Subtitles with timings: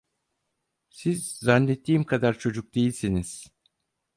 [0.89, 3.51] Siz zannettiğim kadar çocuk değilsiniz!